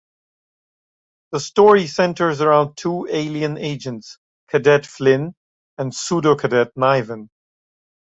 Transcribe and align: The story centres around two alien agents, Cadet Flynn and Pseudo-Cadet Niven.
The 1.31 1.39
story 1.39 1.85
centres 1.85 2.41
around 2.41 2.73
two 2.75 3.07
alien 3.11 3.55
agents, 3.59 4.17
Cadet 4.47 4.83
Flynn 4.87 5.35
and 5.77 5.93
Pseudo-Cadet 5.93 6.71
Niven. 6.75 7.29